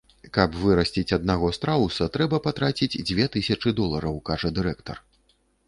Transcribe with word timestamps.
Каб 0.35 0.53
вырасціць 0.61 1.15
аднаго 1.17 1.51
страуса, 1.57 2.07
трэба 2.17 2.39
патраціць 2.47 2.99
дзве 3.11 3.29
тысячы 3.39 3.75
долараў, 3.83 4.19
кажа 4.33 4.55
дырэктар. 4.59 4.97